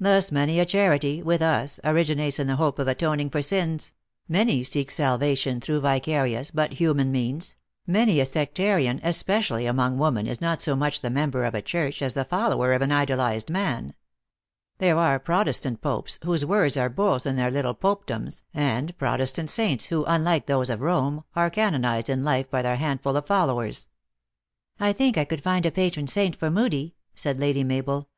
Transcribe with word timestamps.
Thus 0.00 0.32
many 0.32 0.58
a 0.60 0.64
charity, 0.64 1.22
with 1.22 1.42
us, 1.42 1.78
originates 1.84 2.38
in 2.38 2.46
the 2.46 2.56
hope 2.56 2.78
of 2.78 2.88
atoning 2.88 3.28
for 3.28 3.42
sins; 3.42 3.92
many 4.26 4.62
seek 4.64 4.90
salvation 4.90 5.60
through 5.60 5.80
vicarious 5.80 6.50
but 6.50 6.72
human 6.72 7.12
means; 7.12 7.54
many 7.86 8.18
a 8.18 8.24
sectarian, 8.24 8.98
especially 9.04 9.66
among 9.66 9.98
women 9.98 10.26
is 10.26 10.40
not 10.40 10.62
so 10.62 10.74
much 10.74 11.02
the 11.02 11.10
member 11.10 11.44
of 11.44 11.54
a 11.54 11.60
church, 11.60 12.00
as 12.00 12.14
the 12.14 12.24
follower 12.24 12.72
of 12.72 12.80
an 12.80 12.90
idolized 12.90 13.50
man. 13.50 13.92
There 14.78 14.96
are 14.96 15.20
P)testant 15.20 15.82
popes, 15.82 16.18
whose 16.24 16.46
words 16.46 16.78
are 16.78 16.88
bulls 16.88 17.26
in 17.26 17.36
their 17.36 17.50
little 17.50 17.74
popedoms, 17.74 18.40
and 18.54 18.96
Protestant 18.96 19.50
saints 19.50 19.88
who, 19.88 20.02
unlike 20.06 20.46
those 20.46 20.70
of 20.70 20.80
Rome, 20.80 21.24
are 21.36 21.50
canonized 21.50 22.08
in 22.08 22.24
life 22.24 22.48
by 22.50 22.62
their 22.62 22.76
handful 22.76 23.18
of 23.18 23.26
followers." 23.26 23.86
U 24.80 24.86
I 24.86 24.92
think 24.94 25.18
I 25.18 25.26
could 25.26 25.42
find 25.42 25.66
a 25.66 25.70
patron 25.70 26.06
saint 26.06 26.36
for 26.36 26.50
Moodie," 26.50 26.94
said 27.14 27.36
Lady 27.38 27.64
Mabel. 27.64 28.06